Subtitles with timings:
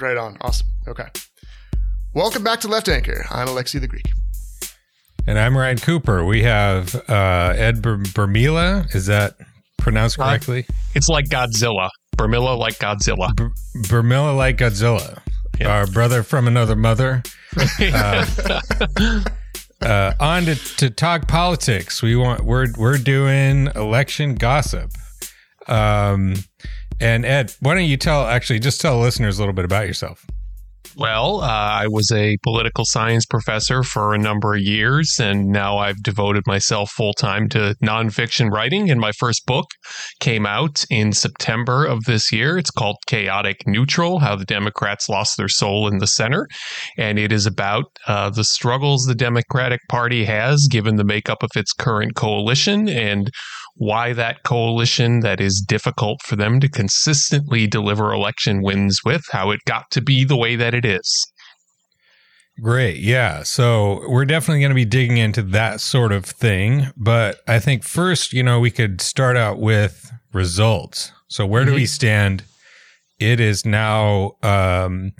[0.00, 0.36] Right on.
[0.40, 0.66] Awesome.
[0.88, 1.06] Okay.
[2.14, 3.24] Welcome back to Left Anchor.
[3.30, 4.06] I'm Alexi the Greek.
[5.26, 6.24] And I'm Ryan Cooper.
[6.24, 8.92] We have uh, Ed Ber- Burmila.
[8.94, 9.34] Is that
[9.78, 10.66] pronounced Uh, correctly?
[10.94, 11.90] It's like Godzilla.
[12.16, 13.34] Burmila like Godzilla.
[13.36, 13.52] Ber-
[13.82, 15.20] Burmila like Godzilla.
[15.58, 15.68] Yeah.
[15.68, 17.22] Our brother from another mother.
[17.80, 18.26] Uh,
[19.82, 22.02] uh, on to, to talk politics.
[22.02, 24.92] We want we're we're doing election gossip.
[25.66, 26.34] Um,
[27.00, 30.26] and Ed, why don't you tell actually just tell listeners a little bit about yourself?
[30.96, 35.78] Well, uh, I was a political science professor for a number of years, and now
[35.78, 38.90] I've devoted myself full time to nonfiction writing.
[38.90, 39.66] And my first book
[40.18, 42.58] came out in September of this year.
[42.58, 46.48] It's called Chaotic Neutral How the Democrats Lost Their Soul in the Center.
[46.98, 51.50] And it is about uh, the struggles the Democratic Party has given the makeup of
[51.54, 53.30] its current coalition and
[53.80, 59.50] why that coalition that is difficult for them to consistently deliver election wins with, how
[59.50, 61.32] it got to be the way that it is.
[62.60, 62.98] Great.
[62.98, 63.42] Yeah.
[63.42, 66.88] So we're definitely going to be digging into that sort of thing.
[66.94, 71.10] But I think first, you know, we could start out with results.
[71.28, 72.44] So where do we stand?
[73.18, 75.12] It is now, um,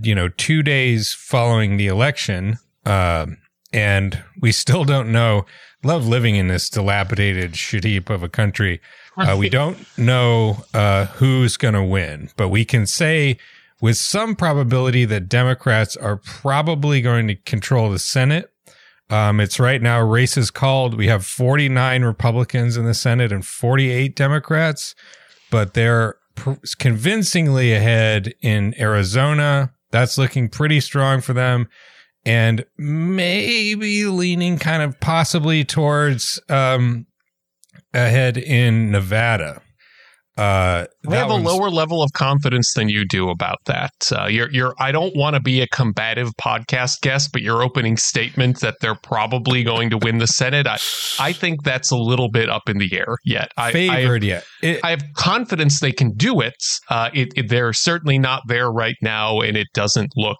[0.00, 2.58] you know, two days following the election.
[2.84, 3.38] Um,
[3.72, 5.44] and we still don't know.
[5.86, 8.80] Love living in this dilapidated shit heap of a country.
[9.16, 13.38] Uh, we don't know uh, who's going to win, but we can say
[13.80, 18.50] with some probability that Democrats are probably going to control the Senate.
[19.10, 20.96] Um, it's right now races called.
[20.96, 24.96] We have 49 Republicans in the Senate and 48 Democrats,
[25.52, 29.72] but they're pr- convincingly ahead in Arizona.
[29.92, 31.68] That's looking pretty strong for them.
[32.26, 37.06] And maybe leaning kind of possibly towards um,
[37.94, 39.62] ahead in Nevada.
[40.36, 43.92] Uh, I have a lower level of confidence than you do about that.
[44.12, 44.74] Uh, you're, you're.
[44.78, 48.96] I don't want to be a combative podcast guest, but your opening statement that they're
[48.96, 50.74] probably going to win the Senate, I,
[51.18, 53.50] I think that's a little bit up in the air yet.
[53.56, 54.44] I, I, favored yet.
[54.62, 56.62] It- I have confidence they can do it.
[56.90, 57.48] Uh, it, it.
[57.48, 60.38] They're certainly not there right now, and it doesn't look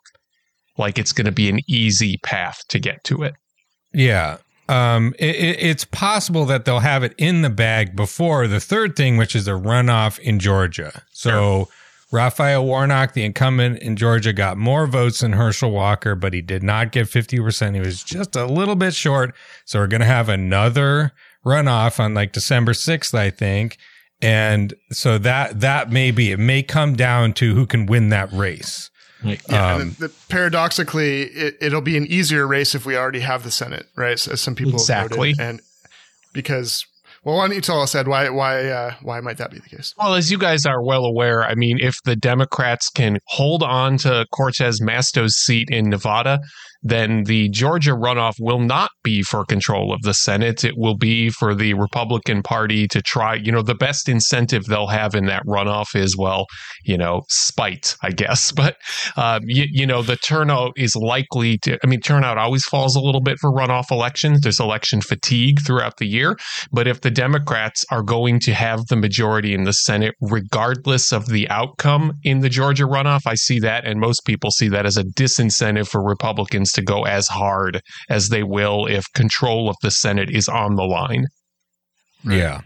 [0.78, 3.34] like it's going to be an easy path to get to it.
[3.92, 4.38] Yeah.
[4.68, 8.96] Um, it, it- it's possible that they'll have it in the bag before the third
[8.96, 11.02] thing, which is a runoff in Georgia.
[11.12, 11.68] So
[12.12, 16.62] Raphael Warnock, the incumbent in Georgia, got more votes than Herschel Walker, but he did
[16.62, 17.74] not get 50%.
[17.74, 19.34] He was just a little bit short.
[19.64, 21.12] So we're going to have another
[21.44, 23.76] runoff on like December 6th, I think.
[24.22, 28.32] And so that, that may be, it may come down to who can win that
[28.32, 28.90] race.
[29.22, 33.42] Yeah, Um, and the, paradoxically, it, it'll be an easier race if we already have
[33.44, 34.18] the Senate, right?
[34.18, 35.30] So, as some people Exactly.
[35.30, 35.40] noted.
[35.40, 35.60] and
[36.32, 36.84] because
[37.26, 39.68] well, why don't you tell us, Ed, why why uh, why might that be the
[39.68, 39.92] case?
[39.98, 43.98] Well, as you guys are well aware, I mean, if the Democrats can hold on
[43.98, 46.38] to Cortez Masto's seat in Nevada,
[46.88, 50.64] then the Georgia runoff will not be for control of the Senate.
[50.64, 53.34] It will be for the Republican Party to try.
[53.34, 56.46] You know, the best incentive they'll have in that runoff is, well,
[56.84, 58.52] you know, spite, I guess.
[58.66, 58.76] But,
[59.16, 63.00] um, you, you know, the turnout is likely to, I mean, turnout always falls a
[63.00, 64.40] little bit for runoff elections.
[64.40, 66.38] There's election fatigue throughout the year.
[66.72, 71.26] But if the Democrats are going to have the majority in the Senate, regardless of
[71.26, 74.96] the outcome in the Georgia runoff, I see that, and most people see that as
[74.96, 79.90] a disincentive for Republicans to go as hard as they will if control of the
[79.90, 81.26] Senate is on the line.
[82.24, 82.38] Right.
[82.38, 82.60] Yeah.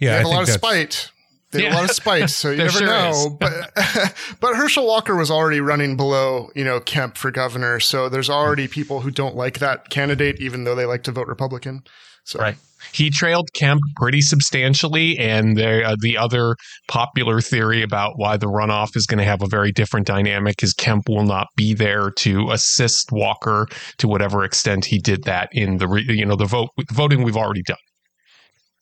[0.00, 0.16] They Yeah.
[0.18, 1.10] have I a lot of spite.
[1.50, 1.78] They have Yeah.
[1.78, 3.36] a lot of spite, so you never sure know.
[3.40, 3.52] But
[4.40, 7.80] but Herschel Walker was already running below, you know, Kemp for governor.
[7.80, 11.26] So there's already people who don't like that candidate, even though they like to vote
[11.26, 11.82] Republican.
[12.24, 12.56] So Right.
[12.92, 16.54] He trailed Kemp pretty substantially, and the uh, the other
[16.86, 20.74] popular theory about why the runoff is going to have a very different dynamic is
[20.74, 23.66] Kemp will not be there to assist Walker
[23.96, 27.22] to whatever extent he did that in the re- you know the vote the voting
[27.24, 27.76] we've already done.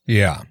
[0.06, 0.42] Yeah.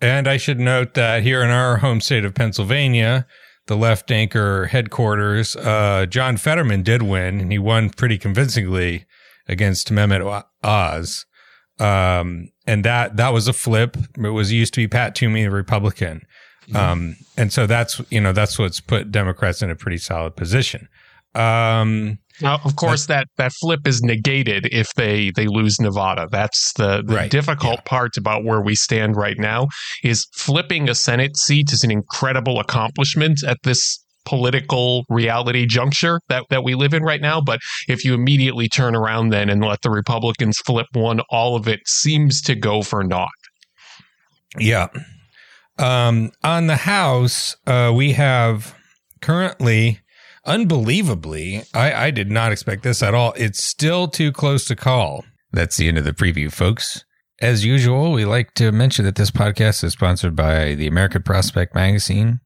[0.00, 3.26] And I should note that here in our home state of Pennsylvania,
[3.66, 9.04] the left anchor headquarters, uh, John Fetterman did win, and he won pretty convincingly
[9.46, 11.26] against Mehmet Oz.
[11.78, 13.96] Um, and that, that was a flip.
[14.16, 16.22] It was used to be Pat Toomey, a Republican.
[16.74, 20.88] Um, and so that's, you know, that's what's put Democrats in a pretty solid position.
[21.34, 26.26] Um, Now, of course, that that flip is negated if they they lose Nevada.
[26.30, 27.30] That's the, the Right.
[27.30, 29.68] difficult part about where we stand right now.
[30.02, 36.44] Is flipping a Senate seat is an incredible accomplishment at this political reality juncture that,
[36.50, 37.40] that we live in right now.
[37.40, 41.66] But if you immediately turn around then and let the Republicans flip one, all of
[41.68, 43.28] it seems to go for naught.
[44.58, 44.88] Yeah.
[45.78, 48.74] Um, on the House, uh, we have
[49.22, 50.00] currently
[50.44, 53.32] unbelievably, I, I did not expect this at all.
[53.36, 55.24] It's still too close to call.
[55.52, 57.04] That's the end of the preview, folks.
[57.40, 61.74] As usual, we like to mention that this podcast is sponsored by the American Prospect
[61.74, 62.40] Magazine.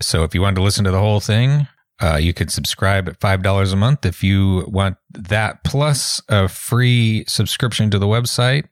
[0.00, 1.68] So if you want to listen to the whole thing,
[2.00, 7.24] uh, you can subscribe at $5 a month if you want that, plus a free
[7.26, 8.64] subscription to the website,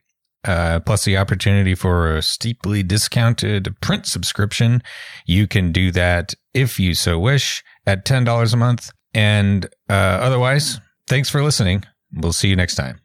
[0.45, 4.81] uh, plus the opportunity for a steeply discounted print subscription.
[5.25, 8.91] You can do that if you so wish at $10 a month.
[9.13, 11.83] And uh, otherwise, thanks for listening.
[12.13, 12.99] We'll see you next time.